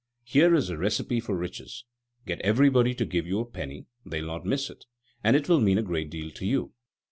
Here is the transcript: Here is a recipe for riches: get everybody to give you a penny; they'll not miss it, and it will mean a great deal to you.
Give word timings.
Here 0.23 0.55
is 0.55 0.71
a 0.71 0.79
recipe 0.79 1.19
for 1.19 1.37
riches: 1.37 1.83
get 2.25 2.39
everybody 2.41 2.95
to 2.95 3.05
give 3.05 3.27
you 3.27 3.39
a 3.39 3.45
penny; 3.45 3.85
they'll 4.03 4.25
not 4.25 4.47
miss 4.47 4.71
it, 4.71 4.85
and 5.23 5.35
it 5.35 5.47
will 5.47 5.61
mean 5.61 5.77
a 5.77 5.83
great 5.83 6.09
deal 6.09 6.31
to 6.31 6.43
you. 6.47 6.73